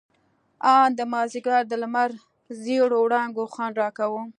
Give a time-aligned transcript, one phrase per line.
[0.75, 2.09] ان د مازديګر د لمر
[2.63, 4.21] زېړو وړانګو خوند راکاوه.